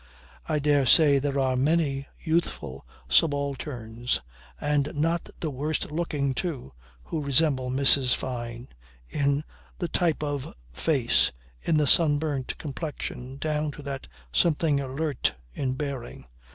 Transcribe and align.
I 0.49 0.57
dare 0.57 0.87
say 0.87 1.19
there 1.19 1.37
are 1.37 1.55
many 1.55 2.07
youthful 2.17 2.87
subalterns, 3.07 4.21
and 4.59 4.95
not 4.95 5.29
the 5.41 5.51
worst 5.51 5.91
looking 5.91 6.33
too, 6.33 6.73
who 7.03 7.21
resemble 7.21 7.69
Mrs. 7.69 8.15
Fyne 8.15 8.69
in 9.11 9.43
the 9.77 9.87
type 9.87 10.23
of 10.23 10.55
face, 10.73 11.31
in 11.61 11.77
the 11.77 11.85
sunburnt 11.85 12.57
complexion, 12.57 13.37
down 13.37 13.69
to 13.73 13.83
that 13.83 14.07
something 14.33 14.79
alert 14.79 15.35
in 15.53 15.75
bearing. 15.75 16.25